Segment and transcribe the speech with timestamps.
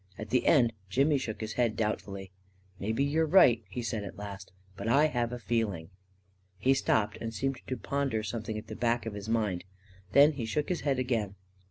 [0.17, 2.31] At the end, Jimmy shook his head doubtfully.
[2.79, 5.91] "Maybe you're right," he said, at last; "but I have a feeling..."
[6.57, 9.63] He stopped and seemed to ponder something at the back of his mind.
[10.13, 11.35] Then he shook his head again.